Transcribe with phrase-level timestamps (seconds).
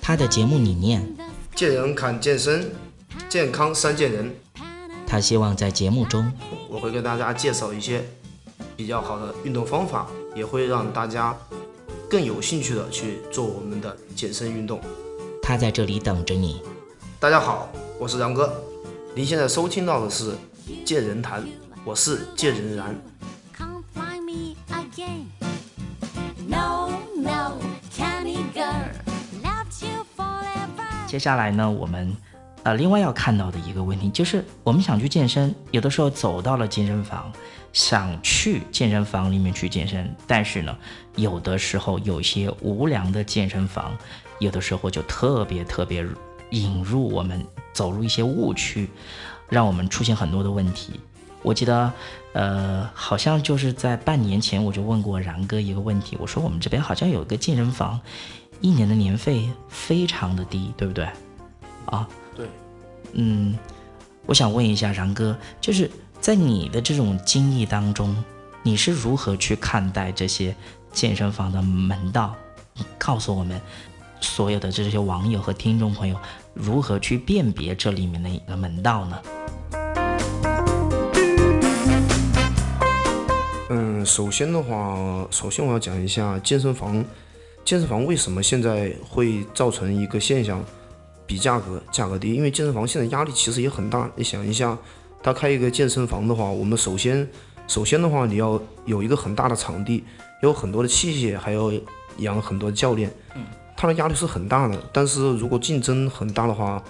[0.00, 1.06] 他的节目理念，
[1.54, 2.72] 见人看健身，
[3.28, 4.34] 健康三见人。
[5.06, 6.32] 他希望在节目中，
[6.68, 8.02] 我会给大家介绍一些
[8.76, 11.36] 比较好的运动方法，也会让大家
[12.08, 14.80] 更有兴趣的去做我们的健身运动。
[15.42, 16.62] 他在这里等着你。
[17.20, 18.62] 大家好，我是杨哥，
[19.14, 20.32] 您现在收听到的是
[20.84, 21.42] 《见人谈》，
[21.84, 22.98] 我是见人然。
[31.08, 32.14] 接下来呢，我们
[32.64, 37.32] 呃另外要看到的一个问题就是，我们想去健身，有的时候走到了健身房，
[37.72, 40.76] 想去健身房里面去健身，但是呢，
[41.16, 43.96] 有的时候有些无良的健身房，
[44.38, 46.06] 有的时候就特别特别
[46.50, 48.90] 引入我们走入一些误区，
[49.48, 51.00] 让我们出现很多的问题。
[51.42, 51.90] 我记得，
[52.34, 57.98] 呃，好像就是在半年前，我就问过然哥一个问题，我说我们这边好像有一个健身房。
[58.60, 61.08] 一年的年费非常的低，对不对？
[61.86, 62.46] 啊，对，
[63.12, 63.56] 嗯，
[64.26, 65.88] 我想问一下然哥，就是
[66.20, 68.14] 在你的这种经历当中，
[68.64, 70.54] 你是如何去看待这些
[70.92, 72.34] 健身房的门道？
[72.74, 73.60] 你告诉我们
[74.20, 76.16] 所有的这些网友和听众朋友，
[76.52, 79.22] 如何去辨别这里面的一个门道呢？
[83.70, 87.04] 嗯，首先的话，首先我要讲一下健身房。
[87.68, 90.64] 健身房为什么现在会造成一个现象，
[91.26, 92.32] 比价格价格低？
[92.32, 94.10] 因为健身房现在压力其实也很大。
[94.16, 94.74] 你想一下，
[95.22, 97.28] 他开一个健身房的话，我们首先
[97.66, 100.02] 首先的话，你要有一个很大的场地，
[100.40, 101.70] 有很多的器械，还要
[102.20, 103.44] 养很多教练，嗯，
[103.76, 104.82] 他的压力是很大的。
[104.90, 106.82] 但是如果竞争很大的话，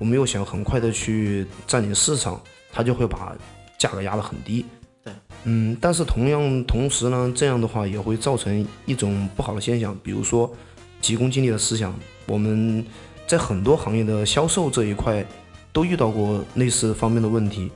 [0.00, 3.36] 我们又想很快的去占领市场，他就会把
[3.78, 4.66] 价格压得很低。
[5.44, 10.52] 嗯，但是同样同时呢，这样的话也会造成一种不好的现象，比如说
[11.00, 11.94] 急功近利的思想。
[12.26, 12.84] 我们
[13.26, 15.24] 在很多行业的销售这一块
[15.72, 17.70] 都遇到过类似方面的问题。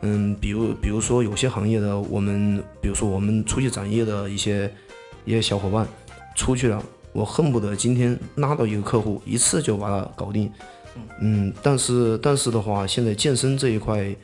[0.00, 4.72] 嗯，比如比如说有些行业的我们，比如说我们出去展业的一些
[5.26, 5.86] 一些小伙伴
[6.34, 6.82] 出去了，
[7.12, 10.50] 我恨不得今天拉到一个客户一次就把它搞定。
[11.20, 14.14] 嗯，但是但是的话，现在健身这一块。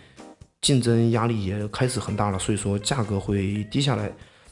[0.63, 4.11] 竞争压力也开始很大了，所以说价格会低下来。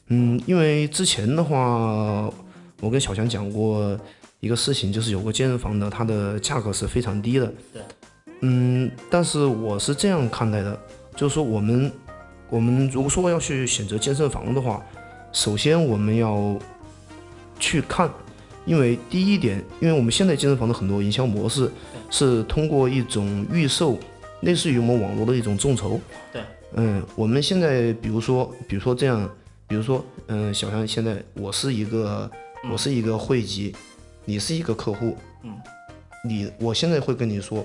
[0.08, 2.30] 嗯，因为之前的话，
[2.80, 3.98] 我跟小强讲过
[4.40, 7.52] 一个事情，就是有个健身房的，它的价格是非常低的。
[7.72, 7.82] 对。
[8.40, 10.78] 嗯，但是我是这样看待的，
[11.16, 11.90] 就是说我们
[12.50, 14.84] 我们如果说要去选择健身房的话，
[15.32, 16.56] 首先我们要
[17.58, 18.08] 去看，
[18.66, 21.70] 因为第一点，因为我们现在健身房的很多营销模式
[22.10, 23.98] 是通过一种预售。
[24.44, 25.98] 类似于我们网络的一种众筹，
[26.32, 26.42] 对，
[26.74, 29.28] 嗯，我们现在比如说，比如说这样，
[29.66, 32.30] 比如说，嗯，小强现在我是一个，
[32.70, 33.74] 我是一个会籍，
[34.26, 35.56] 你是一个客户，嗯，
[36.28, 37.64] 你，我现在会跟你说，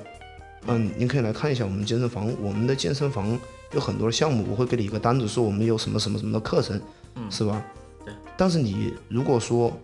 [0.67, 3.37] 嗯，您可以来看一下我们健身房，我们的健身房
[3.73, 6.79] 有很多的项目，我会给你一个单子，说我们有什么什么什么的课程，
[7.15, 7.61] 嗯，是吧？
[8.05, 9.77] 对，但是你如果说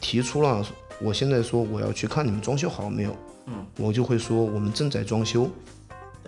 [0.00, 0.62] 提出了，
[1.00, 5.50] 我现在说我要去看你们装修好了没有，嗯，我就会说我们正在装修。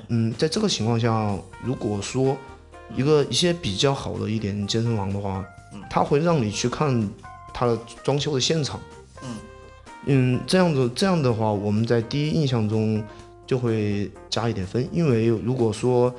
[0.09, 2.37] 嗯，在这个情况下，如果说
[2.97, 5.45] 一个一些比较好的一点健身房的话，
[5.91, 7.09] 他会让你去看
[7.53, 8.81] 他的装修的现场。
[9.23, 9.29] 嗯
[10.07, 13.05] 嗯，这样子这样的话，我们在第一印象中
[13.47, 16.15] 就会加一点分，因为如果说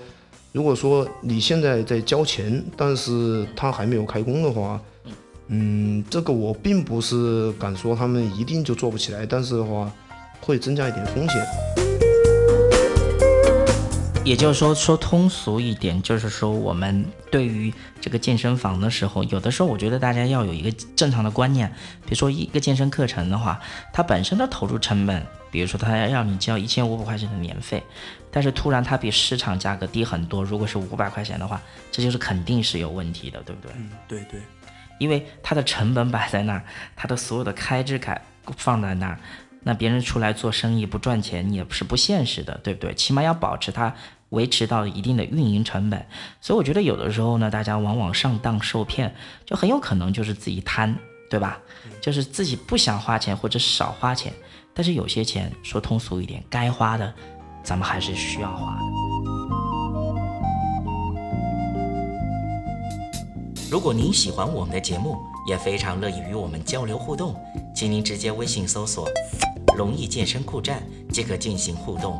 [0.52, 4.80] 如果说你现在在交钱，但是他还没有开工的话，
[5.48, 9.92] 嗯，这个我并不是敢说他们一定就做不起来，但是的话
[10.42, 11.89] 会增加一点风险。
[14.26, 21.68] 也就是说，说通俗一点，就是说，我们对于这个健身房的时候，有的时候我觉得大家要有一个正常的观念。
[22.04, 23.60] 比如说，一个健身课程的话，
[23.92, 27.82] 它本身的投入成本，比如说它要让你交一千五百块钱的年费，
[28.30, 31.60] 但是突然它比市场价格低很多，如果是五百块钱的话，
[31.92, 33.72] 这就是肯定是有问题的，对不对？
[33.78, 34.40] 嗯，对对，
[35.00, 36.64] 因为它的成本摆在那儿，
[36.96, 38.22] 它的所有的开支开
[38.58, 39.20] 放在那儿，
[39.64, 42.94] 那别人出来做生意不赚钱，你也是不现实的，对不对？
[42.94, 43.96] 起码要保持它。
[44.30, 46.06] 维持到一定的运营成本，
[46.40, 49.14] 所以我觉得有的时候呢，大家往往上当受骗，
[49.46, 50.96] 就很有可能就是自己贪，
[51.30, 51.60] 对吧？
[52.02, 54.32] 就是自己不想花钱或者少花钱，
[54.74, 57.14] 但是有些钱说通俗一点，该花的，
[57.64, 58.82] 咱们还是需要花的。
[63.72, 65.18] 如果您喜欢我们的节目，
[65.48, 67.36] 也非常乐意与我们交流互动，
[67.76, 69.08] 请您直接微信搜索
[69.78, 70.82] “龙易健身酷站”
[71.12, 72.20] 即可进行互动。